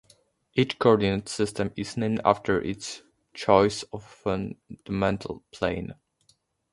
[0.55, 3.03] Each coordinate system is named after its
[3.35, 5.93] choice of fundamental plane.